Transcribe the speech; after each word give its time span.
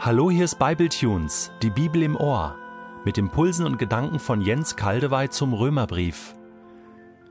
Hallo, 0.00 0.30
hier 0.30 0.44
ist 0.44 0.60
Bibletunes, 0.60 1.50
die 1.60 1.70
Bibel 1.70 2.04
im 2.04 2.14
Ohr, 2.14 2.54
mit 3.04 3.18
Impulsen 3.18 3.66
und 3.66 3.80
Gedanken 3.80 4.20
von 4.20 4.40
Jens 4.40 4.76
Kaldewey 4.76 5.28
zum 5.28 5.52
Römerbrief. 5.52 6.36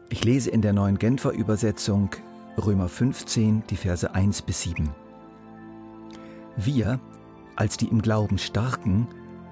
Ich 0.10 0.26
lese 0.26 0.50
in 0.50 0.62
der 0.62 0.74
neuen 0.74 1.00
Genfer 1.00 1.32
Übersetzung 1.32 2.10
Römer 2.58 2.90
15, 2.90 3.64
die 3.70 3.78
Verse 3.78 4.14
1 4.14 4.42
bis 4.42 4.64
7. 4.64 4.90
Wir, 6.58 7.00
als 7.56 7.78
die 7.78 7.88
im 7.88 8.02
Glauben 8.02 8.38
Starken, 8.38 9.08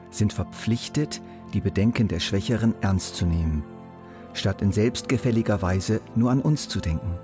sind 0.10 0.34
verpflichtet, 0.34 1.22
die 1.54 1.62
Bedenken 1.62 2.10
der 2.10 2.20
Schwächeren 2.20 2.76
ernst 2.82 3.16
zu 3.16 3.26
nehmen, 3.26 3.64
statt 4.34 4.62
in 4.62 4.74
selbstgefälliger 4.74 5.62
Weise 5.62 6.02
nur 6.16 6.32
an 6.32 6.42
uns 6.42 6.68
zu 6.68 6.82
denken. 6.82 7.18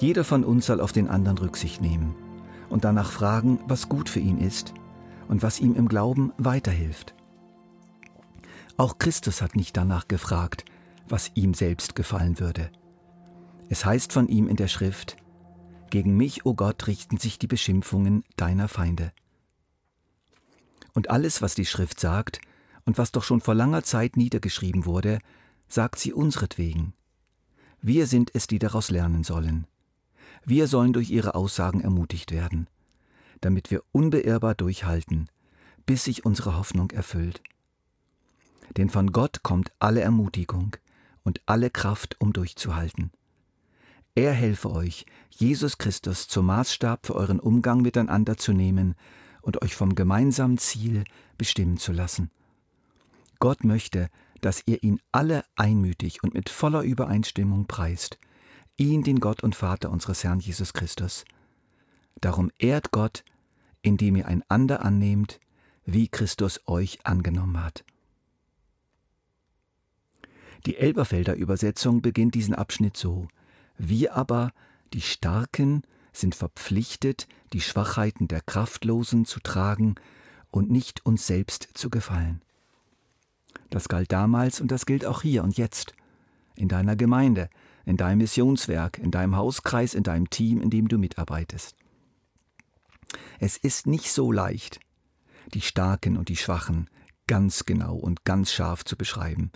Jeder 0.00 0.24
von 0.24 0.42
uns 0.42 0.66
soll 0.66 0.80
auf 0.80 0.90
den 0.90 1.06
anderen 1.06 1.38
Rücksicht 1.38 1.80
nehmen 1.80 2.16
und 2.74 2.82
danach 2.82 3.12
fragen, 3.12 3.60
was 3.68 3.88
gut 3.88 4.08
für 4.08 4.18
ihn 4.18 4.36
ist 4.36 4.74
und 5.28 5.44
was 5.44 5.60
ihm 5.60 5.76
im 5.76 5.86
Glauben 5.86 6.32
weiterhilft. 6.38 7.14
Auch 8.76 8.98
Christus 8.98 9.42
hat 9.42 9.54
nicht 9.54 9.76
danach 9.76 10.08
gefragt, 10.08 10.64
was 11.08 11.30
ihm 11.36 11.54
selbst 11.54 11.94
gefallen 11.94 12.40
würde. 12.40 12.72
Es 13.68 13.84
heißt 13.84 14.12
von 14.12 14.26
ihm 14.26 14.48
in 14.48 14.56
der 14.56 14.66
Schrift, 14.66 15.16
Gegen 15.90 16.16
mich, 16.16 16.44
o 16.44 16.50
oh 16.50 16.54
Gott, 16.54 16.88
richten 16.88 17.16
sich 17.16 17.38
die 17.38 17.46
Beschimpfungen 17.46 18.24
deiner 18.34 18.66
Feinde. 18.66 19.12
Und 20.94 21.10
alles, 21.10 21.42
was 21.42 21.54
die 21.54 21.66
Schrift 21.66 22.00
sagt 22.00 22.40
und 22.86 22.98
was 22.98 23.12
doch 23.12 23.22
schon 23.22 23.40
vor 23.40 23.54
langer 23.54 23.84
Zeit 23.84 24.16
niedergeschrieben 24.16 24.84
wurde, 24.84 25.20
sagt 25.68 26.00
sie 26.00 26.12
unsretwegen. 26.12 26.92
Wir 27.80 28.08
sind 28.08 28.32
es, 28.34 28.48
die 28.48 28.58
daraus 28.58 28.90
lernen 28.90 29.22
sollen. 29.22 29.68
Wir 30.44 30.66
sollen 30.66 30.92
durch 30.92 31.10
ihre 31.10 31.36
Aussagen 31.36 31.80
ermutigt 31.80 32.32
werden, 32.32 32.68
damit 33.44 33.70
wir 33.70 33.82
unbeirrbar 33.92 34.54
durchhalten, 34.54 35.28
bis 35.84 36.04
sich 36.04 36.24
unsere 36.24 36.56
Hoffnung 36.56 36.90
erfüllt. 36.92 37.42
Denn 38.78 38.88
von 38.88 39.12
Gott 39.12 39.42
kommt 39.42 39.70
alle 39.78 40.00
Ermutigung 40.00 40.76
und 41.24 41.42
alle 41.44 41.68
Kraft, 41.68 42.16
um 42.20 42.32
durchzuhalten. 42.32 43.10
Er 44.14 44.32
helfe 44.32 44.70
euch, 44.70 45.04
Jesus 45.28 45.76
Christus 45.76 46.26
zum 46.28 46.46
Maßstab 46.46 47.06
für 47.06 47.16
euren 47.16 47.38
Umgang 47.38 47.82
miteinander 47.82 48.36
zu 48.38 48.52
nehmen 48.52 48.94
und 49.42 49.60
euch 49.60 49.74
vom 49.74 49.94
gemeinsamen 49.94 50.56
Ziel 50.56 51.04
bestimmen 51.36 51.76
zu 51.76 51.92
lassen. 51.92 52.30
Gott 53.40 53.62
möchte, 53.64 54.08
dass 54.40 54.62
ihr 54.66 54.82
ihn 54.82 55.00
alle 55.12 55.44
einmütig 55.56 56.22
und 56.22 56.32
mit 56.32 56.48
voller 56.48 56.82
Übereinstimmung 56.82 57.66
preist, 57.66 58.18
ihn, 58.78 59.02
den 59.02 59.20
Gott 59.20 59.42
und 59.42 59.54
Vater 59.54 59.90
unseres 59.90 60.24
Herrn 60.24 60.40
Jesus 60.40 60.72
Christus. 60.72 61.24
Darum 62.20 62.50
ehrt 62.58 62.90
Gott, 62.90 63.24
indem 63.84 64.16
ihr 64.16 64.26
einander 64.26 64.84
annehmt, 64.84 65.38
wie 65.84 66.08
Christus 66.08 66.60
euch 66.66 66.98
angenommen 67.04 67.62
hat. 67.62 67.84
Die 70.66 70.76
Elberfelder 70.76 71.34
Übersetzung 71.34 72.00
beginnt 72.00 72.34
diesen 72.34 72.54
Abschnitt 72.54 72.96
so: 72.96 73.28
Wir 73.76 74.16
aber, 74.16 74.52
die 74.94 75.02
Starken, 75.02 75.82
sind 76.12 76.34
verpflichtet, 76.34 77.28
die 77.52 77.60
Schwachheiten 77.60 78.28
der 78.28 78.40
Kraftlosen 78.40 79.26
zu 79.26 79.40
tragen 79.40 79.96
und 80.50 80.70
nicht 80.70 81.04
uns 81.04 81.26
selbst 81.26 81.68
zu 81.74 81.90
gefallen. 81.90 82.40
Das 83.68 83.88
galt 83.88 84.12
damals 84.12 84.60
und 84.60 84.70
das 84.70 84.86
gilt 84.86 85.04
auch 85.04 85.22
hier 85.22 85.42
und 85.42 85.58
jetzt, 85.58 85.94
in 86.56 86.68
deiner 86.68 86.96
Gemeinde, 86.96 87.50
in 87.84 87.96
deinem 87.96 88.18
Missionswerk, 88.18 88.98
in 88.98 89.10
deinem 89.10 89.36
Hauskreis, 89.36 89.92
in 89.92 90.04
deinem 90.04 90.30
Team, 90.30 90.60
in 90.60 90.70
dem 90.70 90.88
du 90.88 90.96
mitarbeitest. 90.96 91.76
Es 93.40 93.56
ist 93.56 93.86
nicht 93.86 94.10
so 94.10 94.32
leicht, 94.32 94.80
die 95.52 95.60
Starken 95.60 96.16
und 96.16 96.28
die 96.28 96.36
Schwachen 96.36 96.88
ganz 97.26 97.64
genau 97.64 97.96
und 97.96 98.24
ganz 98.24 98.52
scharf 98.52 98.84
zu 98.84 98.96
beschreiben. 98.96 99.50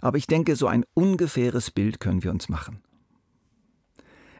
Aber 0.00 0.18
ich 0.18 0.26
denke, 0.26 0.56
so 0.56 0.66
ein 0.66 0.84
ungefähres 0.94 1.70
Bild 1.70 2.00
können 2.00 2.22
wir 2.22 2.30
uns 2.30 2.48
machen. 2.48 2.82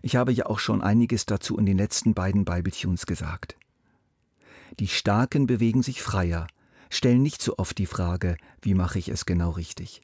Ich 0.03 0.16
habe 0.16 0.32
ja 0.32 0.47
auch 0.47 0.59
schon 0.59 0.82
einiges 0.82 1.27
dazu 1.27 1.59
in 1.59 1.66
den 1.66 1.78
letzten 1.78 2.15
beiden 2.15 2.44
Bibletunes 2.44 3.06
gesagt. 3.06 3.56
Die 4.78 4.88
Starken 4.88 5.47
bewegen 5.47 5.83
sich 5.83 6.03
freier, 6.03 6.47
stellen 6.91 7.22
nicht 7.22 7.43
so 7.43 7.56
oft 7.59 7.78
die 7.78 7.87
Frage, 7.87 8.37
wie 8.62 8.75
mache 8.75 8.98
ich 8.98 9.09
es 9.09 9.27
genau 9.27 9.50
richtig. 9.50 10.03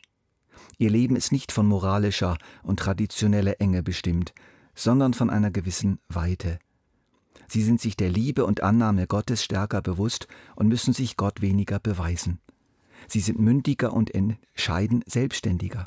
Ihr 0.78 0.90
Leben 0.90 1.16
ist 1.16 1.32
nicht 1.32 1.52
von 1.52 1.66
moralischer 1.66 2.38
und 2.62 2.78
traditioneller 2.78 3.60
Enge 3.60 3.82
bestimmt, 3.82 4.32
sondern 4.74 5.14
von 5.14 5.30
einer 5.30 5.50
gewissen 5.50 5.98
Weite. 6.08 6.58
Sie 7.52 7.62
sind 7.62 7.82
sich 7.82 7.98
der 7.98 8.08
Liebe 8.08 8.46
und 8.46 8.62
Annahme 8.62 9.06
Gottes 9.06 9.44
stärker 9.44 9.82
bewusst 9.82 10.26
und 10.56 10.68
müssen 10.68 10.94
sich 10.94 11.18
Gott 11.18 11.42
weniger 11.42 11.78
beweisen. 11.78 12.38
Sie 13.08 13.20
sind 13.20 13.38
mündiger 13.38 13.92
und 13.92 14.10
entscheiden 14.14 15.04
selbstständiger. 15.04 15.84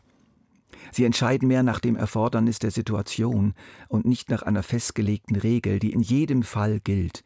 Sie 0.92 1.06
entscheiden 1.06 1.48
mehr 1.48 1.64
nach 1.64 1.80
dem 1.80 1.96
Erfordernis 1.96 2.60
der 2.60 2.70
Situation 2.70 3.56
und 3.88 4.06
nicht 4.06 4.30
nach 4.30 4.44
einer 4.44 4.62
festgelegten 4.62 5.38
Regel, 5.38 5.80
die 5.80 5.92
in 5.92 6.02
jedem 6.02 6.44
Fall 6.44 6.80
gilt. 6.82 7.24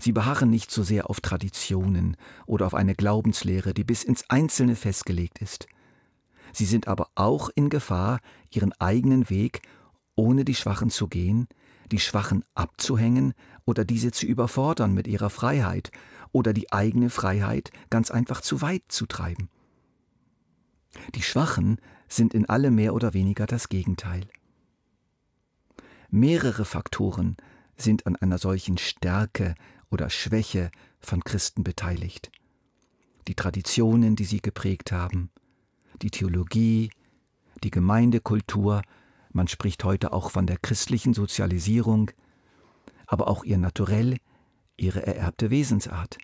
Sie 0.00 0.10
beharren 0.10 0.50
nicht 0.50 0.72
so 0.72 0.82
sehr 0.82 1.08
auf 1.08 1.20
Traditionen 1.20 2.16
oder 2.46 2.66
auf 2.66 2.74
eine 2.74 2.96
Glaubenslehre, 2.96 3.74
die 3.74 3.84
bis 3.84 4.02
ins 4.02 4.28
Einzelne 4.28 4.74
festgelegt 4.74 5.38
ist. 5.38 5.68
Sie 6.52 6.64
sind 6.66 6.88
aber 6.88 7.10
auch 7.14 7.48
in 7.54 7.70
Gefahr, 7.70 8.18
ihren 8.50 8.72
eigenen 8.80 9.30
Weg, 9.30 9.62
ohne 10.16 10.44
die 10.44 10.56
Schwachen 10.56 10.90
zu 10.90 11.06
gehen, 11.06 11.46
die 11.92 12.00
Schwachen 12.00 12.44
abzuhängen 12.54 13.34
oder 13.64 13.84
diese 13.84 14.12
zu 14.12 14.26
überfordern 14.26 14.92
mit 14.92 15.06
ihrer 15.06 15.30
Freiheit 15.30 15.90
oder 16.32 16.52
die 16.52 16.72
eigene 16.72 17.10
Freiheit 17.10 17.70
ganz 17.90 18.10
einfach 18.10 18.40
zu 18.40 18.60
weit 18.60 18.82
zu 18.88 19.06
treiben. 19.06 19.48
Die 21.14 21.22
Schwachen 21.22 21.78
sind 22.08 22.34
in 22.34 22.48
allem 22.48 22.74
mehr 22.74 22.94
oder 22.94 23.14
weniger 23.14 23.46
das 23.46 23.68
Gegenteil. 23.68 24.26
Mehrere 26.10 26.64
Faktoren 26.64 27.36
sind 27.76 28.06
an 28.06 28.16
einer 28.16 28.38
solchen 28.38 28.78
Stärke 28.78 29.54
oder 29.90 30.08
Schwäche 30.10 30.70
von 31.00 31.22
Christen 31.22 31.64
beteiligt. 31.64 32.30
Die 33.28 33.34
Traditionen, 33.34 34.16
die 34.16 34.24
sie 34.24 34.40
geprägt 34.40 34.92
haben, 34.92 35.30
die 36.02 36.10
Theologie, 36.10 36.90
die 37.64 37.70
Gemeindekultur, 37.70 38.82
man 39.36 39.48
spricht 39.48 39.84
heute 39.84 40.12
auch 40.12 40.30
von 40.30 40.46
der 40.46 40.56
christlichen 40.56 41.14
Sozialisierung, 41.14 42.10
aber 43.06 43.28
auch 43.28 43.44
ihr 43.44 43.58
Naturell, 43.58 44.16
ihre 44.76 45.06
ererbte 45.06 45.50
Wesensart 45.50 46.18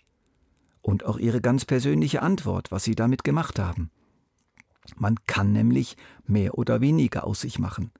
und 0.81 1.05
auch 1.05 1.17
ihre 1.17 1.39
ganz 1.39 1.63
persönliche 1.63 2.21
Antwort, 2.21 2.71
was 2.71 2.83
sie 2.83 2.95
damit 2.95 3.23
gemacht 3.23 3.59
haben. 3.59 3.91
Man 4.95 5.15
kann 5.27 5.53
nämlich 5.53 5.95
mehr 6.25 6.57
oder 6.57 6.81
weniger 6.81 7.25
aus 7.25 7.41
sich 7.41 7.59
machen. 7.59 7.91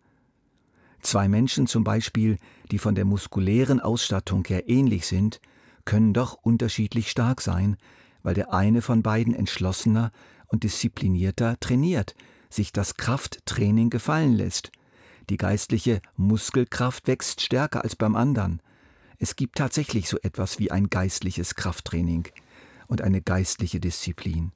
Zwei 1.01 1.28
Menschen 1.28 1.68
zum 1.68 1.84
Beispiel, 1.84 2.38
die 2.72 2.80
von 2.80 2.95
der 2.95 3.06
muskulären 3.06 3.80
Ausstattung 3.80 4.44
her 4.47 4.68
ähnlich 4.68 5.06
sind, 5.06 5.40
können 5.85 6.13
doch 6.13 6.34
unterschiedlich 6.34 7.09
stark 7.09 7.41
sein, 7.41 7.78
weil 8.24 8.34
der 8.34 8.53
eine 8.53 8.81
von 8.81 9.03
beiden 9.03 9.34
entschlossener 9.34 10.12
und 10.47 10.63
disziplinierter 10.63 11.59
trainiert, 11.59 12.16
sich 12.50 12.72
das 12.72 12.95
Krafttraining 12.95 13.90
gefallen 13.90 14.34
lässt. 14.34 14.72
Die 15.29 15.38
geistliche 15.38 16.01
Muskelkraft 16.16 17.07
wächst 17.07 17.41
stärker 17.41 17.84
als 17.84 17.95
beim 17.95 18.16
anderen. 18.16 18.61
Es 19.17 19.35
gibt 19.35 19.57
tatsächlich 19.57 20.09
so 20.09 20.17
etwas 20.22 20.59
wie 20.59 20.72
ein 20.72 20.89
geistliches 20.89 21.56
Krafttraining 21.56 22.28
und 22.88 23.01
eine 23.01 23.22
geistliche 23.22 23.79
Disziplin. 23.79 24.51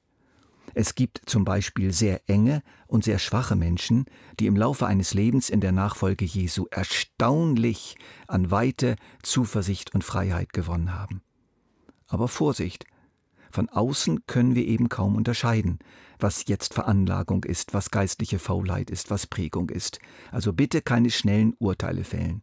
Es 0.74 0.94
gibt 0.94 1.22
zum 1.26 1.44
Beispiel 1.44 1.92
sehr 1.92 2.20
enge 2.28 2.62
und 2.86 3.04
sehr 3.04 3.18
schwache 3.18 3.56
Menschen, 3.56 4.04
die 4.38 4.46
im 4.46 4.56
Laufe 4.56 4.86
eines 4.86 5.14
Lebens 5.14 5.48
in 5.48 5.60
der 5.60 5.72
Nachfolge 5.72 6.24
Jesu 6.24 6.66
erstaunlich 6.70 7.96
an 8.26 8.50
Weite, 8.50 8.96
Zuversicht 9.22 9.94
und 9.94 10.04
Freiheit 10.04 10.52
gewonnen 10.52 10.94
haben. 10.94 11.22
Aber 12.06 12.28
Vorsicht, 12.28 12.84
von 13.50 13.68
außen 13.70 14.26
können 14.26 14.54
wir 14.54 14.66
eben 14.66 14.88
kaum 14.88 15.16
unterscheiden, 15.16 15.78
was 16.20 16.44
jetzt 16.46 16.74
Veranlagung 16.74 17.44
ist, 17.44 17.74
was 17.74 17.90
geistliche 17.90 18.38
Faulheit 18.38 18.90
ist, 18.90 19.10
was 19.10 19.26
Prägung 19.26 19.70
ist. 19.70 19.98
Also 20.30 20.52
bitte 20.52 20.82
keine 20.82 21.10
schnellen 21.10 21.54
Urteile 21.58 22.04
fällen. 22.04 22.42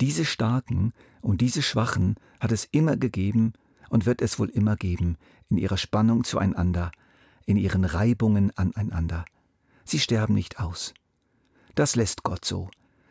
Diese 0.00 0.24
Starken 0.24 0.92
und 1.20 1.40
diese 1.40 1.62
Schwachen 1.62 2.16
hat 2.40 2.52
es 2.52 2.64
immer 2.70 2.96
gegeben 2.96 3.52
und 3.88 4.06
wird 4.06 4.22
es 4.22 4.38
wohl 4.38 4.50
immer 4.50 4.76
geben, 4.76 5.16
in 5.48 5.56
ihrer 5.56 5.76
Spannung 5.76 6.24
zueinander, 6.24 6.90
in 7.46 7.56
ihren 7.56 7.84
Reibungen 7.84 8.50
aneinander. 8.56 9.24
Sie 9.84 9.98
sterben 9.98 10.34
nicht 10.34 10.58
aus. 10.58 10.94
Das 11.74 11.96
lässt 11.96 12.22
Gott 12.22 12.44
so, 12.44 12.70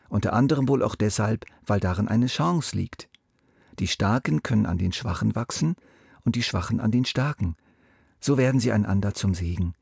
unter 0.10 0.34
anderem 0.34 0.68
wohl 0.68 0.84
auch 0.84 0.96
deshalb, 0.96 1.46
weil 1.66 1.80
darin 1.80 2.08
eine 2.08 2.28
Chance 2.28 2.76
liegt. 2.76 3.10
Die 3.80 3.88
Starken 3.88 4.44
können 4.44 4.66
an 4.66 4.78
den 4.78 4.92
Schwachen 4.92 5.36
wachsen, 5.36 5.76
und 6.26 6.36
die 6.36 6.44
Schwachen 6.44 6.80
an 6.80 6.92
den 6.92 7.06
Starken. 7.06 7.56
So 8.24 8.38
werden 8.38 8.62
sie 8.62 8.72
einander 8.72 9.14
zum 9.14 9.34
Segen. 9.34 9.74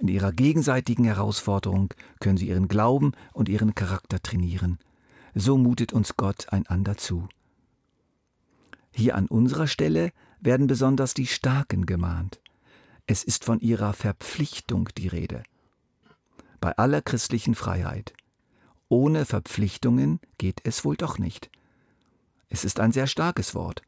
In 0.00 0.08
ihrer 0.08 0.32
gegenseitigen 0.32 1.04
Herausforderung 1.04 1.92
können 2.18 2.38
sie 2.38 2.48
ihren 2.48 2.66
Glauben 2.66 3.12
und 3.34 3.50
ihren 3.50 3.74
Charakter 3.74 4.22
trainieren. 4.22 4.78
So 5.34 5.58
mutet 5.58 5.92
uns 5.92 6.16
Gott 6.16 6.50
einander 6.50 6.96
zu. 6.96 7.28
Hier 8.90 9.16
an 9.16 9.26
unserer 9.26 9.66
Stelle 9.66 10.12
werden 10.40 10.66
besonders 10.66 11.12
die 11.12 11.26
Starken 11.26 11.84
gemahnt. 11.84 12.40
Es 13.06 13.22
ist 13.22 13.44
von 13.44 13.60
ihrer 13.60 13.92
Verpflichtung 13.92 14.88
die 14.96 15.08
Rede. 15.08 15.42
Bei 16.58 16.74
aller 16.78 17.02
christlichen 17.02 17.54
Freiheit. 17.54 18.14
Ohne 18.88 19.26
Verpflichtungen 19.26 20.20
geht 20.38 20.62
es 20.64 20.86
wohl 20.86 20.96
doch 20.96 21.18
nicht. 21.18 21.50
Es 22.48 22.64
ist 22.64 22.80
ein 22.80 22.92
sehr 22.92 23.06
starkes 23.06 23.54
Wort. 23.54 23.82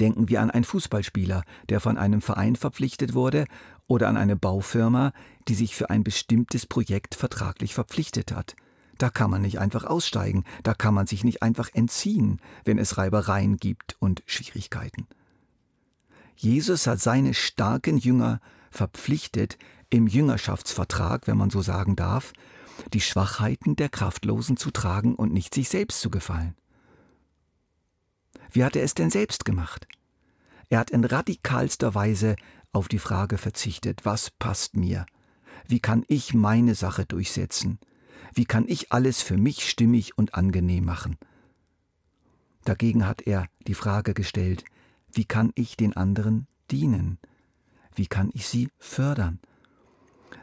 Denken 0.00 0.28
wir 0.28 0.40
an 0.40 0.50
einen 0.50 0.64
Fußballspieler, 0.64 1.42
der 1.68 1.80
von 1.80 1.96
einem 1.96 2.20
Verein 2.20 2.56
verpflichtet 2.56 3.14
wurde, 3.14 3.46
oder 3.86 4.08
an 4.08 4.16
eine 4.16 4.36
Baufirma, 4.36 5.12
die 5.48 5.54
sich 5.54 5.74
für 5.74 5.90
ein 5.90 6.02
bestimmtes 6.04 6.66
Projekt 6.66 7.14
vertraglich 7.14 7.74
verpflichtet 7.74 8.32
hat. 8.32 8.56
Da 8.98 9.10
kann 9.10 9.30
man 9.30 9.42
nicht 9.42 9.58
einfach 9.58 9.84
aussteigen, 9.84 10.44
da 10.62 10.74
kann 10.74 10.94
man 10.94 11.06
sich 11.06 11.22
nicht 11.22 11.42
einfach 11.42 11.68
entziehen, 11.72 12.40
wenn 12.64 12.78
es 12.78 12.98
Reibereien 12.98 13.58
gibt 13.58 13.96
und 14.00 14.22
Schwierigkeiten. 14.26 15.06
Jesus 16.34 16.86
hat 16.86 17.00
seine 17.00 17.34
starken 17.34 17.98
Jünger 17.98 18.40
verpflichtet, 18.70 19.58
im 19.88 20.06
Jüngerschaftsvertrag, 20.08 21.26
wenn 21.28 21.36
man 21.36 21.50
so 21.50 21.62
sagen 21.62 21.94
darf, 21.94 22.32
die 22.92 23.00
Schwachheiten 23.00 23.76
der 23.76 23.88
Kraftlosen 23.88 24.56
zu 24.56 24.70
tragen 24.70 25.14
und 25.14 25.32
nicht 25.32 25.54
sich 25.54 25.68
selbst 25.68 26.00
zu 26.00 26.10
gefallen. 26.10 26.54
Wie 28.50 28.64
hat 28.64 28.76
er 28.76 28.82
es 28.82 28.94
denn 28.94 29.10
selbst 29.10 29.44
gemacht? 29.44 29.86
Er 30.68 30.80
hat 30.80 30.90
in 30.90 31.04
radikalster 31.04 31.94
Weise 31.94 32.36
auf 32.72 32.88
die 32.88 32.98
Frage 32.98 33.38
verzichtet, 33.38 34.04
was 34.04 34.30
passt 34.30 34.76
mir? 34.76 35.06
Wie 35.66 35.80
kann 35.80 36.04
ich 36.08 36.34
meine 36.34 36.74
Sache 36.74 37.06
durchsetzen? 37.06 37.78
Wie 38.34 38.44
kann 38.44 38.66
ich 38.68 38.92
alles 38.92 39.22
für 39.22 39.36
mich 39.36 39.68
stimmig 39.68 40.18
und 40.18 40.34
angenehm 40.34 40.84
machen? 40.84 41.16
Dagegen 42.64 43.06
hat 43.06 43.22
er 43.22 43.46
die 43.66 43.74
Frage 43.74 44.12
gestellt, 44.12 44.64
wie 45.12 45.24
kann 45.24 45.52
ich 45.54 45.76
den 45.76 45.96
anderen 45.96 46.46
dienen? 46.70 47.18
Wie 47.94 48.06
kann 48.06 48.30
ich 48.34 48.46
sie 48.46 48.68
fördern? 48.78 49.40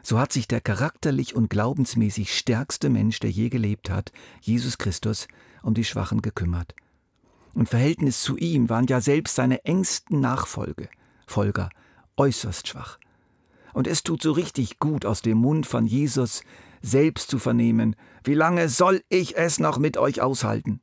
So 0.02 0.18
hat 0.18 0.32
sich 0.32 0.48
der 0.48 0.60
charakterlich 0.60 1.34
und 1.34 1.50
glaubensmäßig 1.50 2.36
stärkste 2.36 2.90
Mensch, 2.90 3.20
der 3.20 3.30
je 3.30 3.48
gelebt 3.48 3.90
hat, 3.90 4.12
Jesus 4.40 4.78
Christus, 4.78 5.28
um 5.62 5.74
die 5.74 5.84
Schwachen 5.84 6.20
gekümmert. 6.20 6.74
Und 7.54 7.68
Verhältnis 7.68 8.22
zu 8.22 8.36
ihm 8.36 8.68
waren 8.68 8.86
ja 8.86 9.00
selbst 9.00 9.36
seine 9.36 9.64
engsten 9.64 10.20
Nachfolge, 10.20 10.88
Folger, 11.26 11.70
äußerst 12.16 12.68
schwach. 12.68 12.98
Und 13.72 13.86
es 13.86 14.02
tut 14.02 14.22
so 14.22 14.32
richtig 14.32 14.78
gut, 14.78 15.04
aus 15.04 15.22
dem 15.22 15.38
Mund 15.38 15.66
von 15.66 15.86
Jesus 15.86 16.42
selbst 16.82 17.30
zu 17.30 17.38
vernehmen, 17.38 17.96
wie 18.24 18.34
lange 18.34 18.68
soll 18.68 19.02
ich 19.08 19.36
es 19.36 19.58
noch 19.58 19.78
mit 19.78 19.96
euch 19.96 20.20
aushalten? 20.20 20.80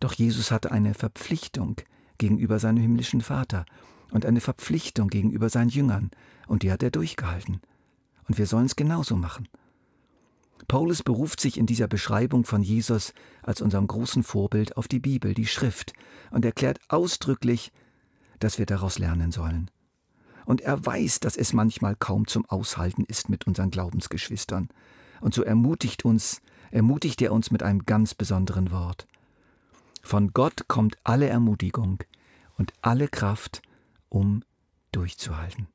Doch 0.00 0.12
Jesus 0.12 0.50
hatte 0.50 0.72
eine 0.72 0.94
Verpflichtung 0.94 1.76
gegenüber 2.18 2.58
seinem 2.58 2.78
himmlischen 2.78 3.20
Vater 3.20 3.64
und 4.10 4.26
eine 4.26 4.40
Verpflichtung 4.40 5.08
gegenüber 5.08 5.48
seinen 5.48 5.70
Jüngern, 5.70 6.10
und 6.46 6.62
die 6.62 6.70
hat 6.70 6.82
er 6.82 6.90
durchgehalten. 6.90 7.60
Und 8.28 8.38
wir 8.38 8.46
sollen 8.46 8.66
es 8.66 8.76
genauso 8.76 9.16
machen. 9.16 9.48
Paulus 10.68 11.02
beruft 11.02 11.40
sich 11.40 11.58
in 11.58 11.66
dieser 11.66 11.88
Beschreibung 11.88 12.44
von 12.44 12.62
Jesus 12.62 13.12
als 13.42 13.60
unserem 13.60 13.86
großen 13.86 14.22
Vorbild 14.22 14.76
auf 14.76 14.88
die 14.88 15.00
Bibel, 15.00 15.34
die 15.34 15.46
Schrift, 15.46 15.92
und 16.30 16.44
erklärt 16.44 16.80
ausdrücklich, 16.88 17.72
dass 18.40 18.58
wir 18.58 18.66
daraus 18.66 18.98
lernen 18.98 19.30
sollen. 19.30 19.70
Und 20.44 20.60
er 20.60 20.84
weiß, 20.84 21.20
dass 21.20 21.36
es 21.36 21.52
manchmal 21.52 21.96
kaum 21.96 22.26
zum 22.26 22.44
Aushalten 22.46 23.04
ist 23.04 23.28
mit 23.28 23.46
unseren 23.46 23.70
Glaubensgeschwistern. 23.70 24.68
Und 25.20 25.34
so 25.34 25.42
ermutigt 25.42 26.04
uns, 26.04 26.42
ermutigt 26.70 27.22
er 27.22 27.32
uns 27.32 27.50
mit 27.50 27.62
einem 27.62 27.86
ganz 27.86 28.14
besonderen 28.14 28.70
Wort. 28.70 29.06
Von 30.02 30.32
Gott 30.34 30.68
kommt 30.68 30.96
alle 31.02 31.28
Ermutigung 31.28 32.02
und 32.58 32.72
alle 32.82 33.08
Kraft, 33.08 33.62
um 34.10 34.42
durchzuhalten. 34.92 35.68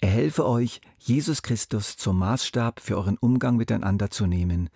Er 0.00 0.10
helfe 0.10 0.46
euch, 0.46 0.80
Jesus 0.98 1.42
Christus 1.42 1.96
zum 1.96 2.18
Maßstab 2.18 2.80
für 2.80 2.96
euren 2.96 3.18
Umgang 3.18 3.56
miteinander 3.56 4.10
zu 4.10 4.26
nehmen 4.26 4.70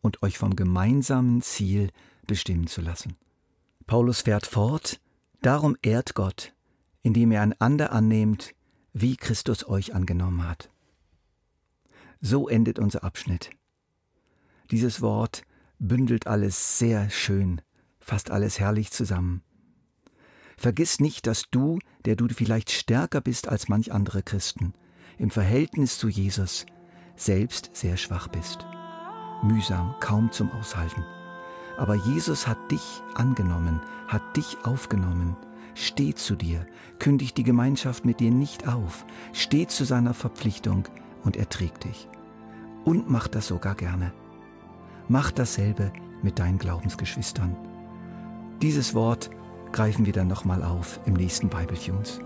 und 0.00 0.22
euch 0.22 0.38
vom 0.38 0.56
gemeinsamen 0.56 1.42
Ziel 1.42 1.90
bestimmen 2.26 2.66
zu 2.66 2.80
lassen. 2.80 3.16
Paulus 3.86 4.22
fährt 4.22 4.46
fort, 4.46 5.00
darum 5.42 5.76
ehrt 5.82 6.14
Gott, 6.14 6.54
indem 7.02 7.32
ihr 7.32 7.42
einander 7.42 7.92
annehmt, 7.92 8.54
wie 8.92 9.16
Christus 9.16 9.66
euch 9.66 9.94
angenommen 9.94 10.46
hat. 10.46 10.70
So 12.20 12.48
endet 12.48 12.78
unser 12.78 13.04
Abschnitt. 13.04 13.50
Dieses 14.70 15.02
Wort 15.02 15.42
bündelt 15.78 16.26
alles 16.26 16.78
sehr 16.78 17.10
schön, 17.10 17.60
fasst 17.98 18.30
alles 18.30 18.58
herrlich 18.58 18.90
zusammen. 18.90 19.42
Vergiss 20.56 21.00
nicht, 21.00 21.26
dass 21.26 21.44
du, 21.50 21.78
der 22.04 22.16
du 22.16 22.28
vielleicht 22.28 22.70
stärker 22.70 23.20
bist 23.20 23.48
als 23.48 23.68
manch 23.68 23.92
andere 23.92 24.22
Christen, 24.22 24.74
im 25.18 25.30
Verhältnis 25.30 25.98
zu 25.98 26.08
Jesus 26.08 26.66
selbst 27.16 27.70
sehr 27.72 27.96
schwach 27.96 28.28
bist. 28.28 28.66
Mühsam, 29.42 29.94
kaum 30.00 30.30
zum 30.32 30.50
Aushalten. 30.52 31.04
Aber 31.76 31.94
Jesus 31.94 32.46
hat 32.46 32.70
dich 32.70 33.02
angenommen, 33.14 33.80
hat 34.08 34.36
dich 34.36 34.56
aufgenommen, 34.64 35.36
steht 35.74 36.18
zu 36.18 36.36
dir, 36.36 36.66
kündigt 36.98 37.36
die 37.36 37.44
Gemeinschaft 37.44 38.04
mit 38.04 38.20
dir 38.20 38.30
nicht 38.30 38.68
auf, 38.68 39.04
steht 39.32 39.70
zu 39.70 39.84
seiner 39.84 40.14
Verpflichtung 40.14 40.84
und 41.24 41.36
er 41.36 41.48
trägt 41.48 41.84
dich. 41.84 42.08
Und 42.84 43.10
macht 43.10 43.34
das 43.34 43.46
sogar 43.46 43.74
gerne. 43.74 44.12
Mach 45.08 45.30
dasselbe 45.30 45.92
mit 46.22 46.38
deinen 46.38 46.58
Glaubensgeschwistern. 46.58 47.56
Dieses 48.60 48.94
Wort 48.94 49.30
greifen 49.72 50.06
wir 50.06 50.12
dann 50.12 50.28
nochmal 50.28 50.62
auf 50.62 51.00
im 51.06 51.14
nächsten 51.14 51.48
Bible 51.48 51.78
Tunes. 51.78 52.20